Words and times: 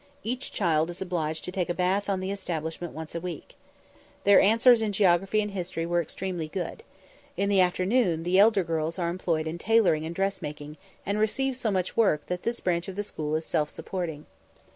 Each 0.23 0.51
child 0.51 0.89
is 0.89 0.99
obliged 0.99 1.45
to 1.45 1.51
take 1.51 1.69
a 1.69 1.75
bath 1.75 2.09
on 2.09 2.21
the 2.21 2.31
establishment 2.31 2.91
once 2.93 3.13
a 3.13 3.21
week. 3.21 3.55
Their 4.23 4.41
answers 4.41 4.81
in 4.81 4.93
geography 4.93 5.41
and 5.41 5.51
history 5.51 5.85
were 5.85 6.01
extremely 6.01 6.47
good. 6.47 6.81
In 7.37 7.49
the 7.49 7.61
afternoon 7.61 8.23
the 8.23 8.39
elder 8.39 8.63
girls 8.63 8.97
are 8.97 9.09
employed 9.09 9.45
in 9.45 9.59
tailoring 9.59 10.03
and 10.03 10.15
dressmaking, 10.15 10.77
and 11.05 11.19
receive 11.19 11.55
so 11.55 11.69
much 11.69 11.95
work 11.95 12.25
that 12.25 12.41
this 12.41 12.61
branch 12.61 12.87
of 12.87 12.95
the 12.95 13.03
school 13.03 13.35
is 13.35 13.45
self 13.45 13.69
supporting. 13.69 14.25